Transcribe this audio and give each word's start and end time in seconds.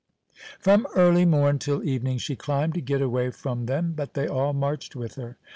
From 0.59 0.87
early 0.95 1.25
morn 1.25 1.59
till 1.59 1.83
evening 1.83 2.17
she 2.17 2.35
climbed 2.35 2.73
to 2.73 2.81
get 2.81 3.03
away 3.03 3.29
from 3.29 3.67
them, 3.67 3.93
but 3.93 4.15
they 4.15 4.27
all 4.27 4.51
marched 4.51 4.95
with 4.95 5.13
her. 5.13 5.37